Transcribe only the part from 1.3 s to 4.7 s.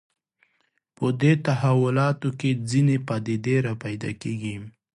تحولاتو کې ځینې پدیدې راپیدا کېږي